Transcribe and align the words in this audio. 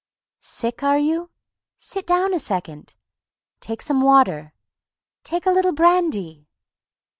"Sick, 0.39 0.81
are 0.81 0.97
you?" 0.97 1.29
"Sit 1.77 2.07
down 2.07 2.33
a 2.33 2.39
second!" 2.39 2.95
"Take 3.59 3.83
some 3.83 4.01
water." 4.01 4.55
"Take 5.23 5.45
a 5.45 5.51
little 5.51 5.73
brandy...." 5.73 6.47